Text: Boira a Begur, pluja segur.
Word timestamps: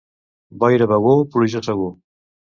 Boira 0.63 0.87
a 0.89 0.91
Begur, 0.93 1.13
pluja 1.37 1.63
segur. 1.69 1.93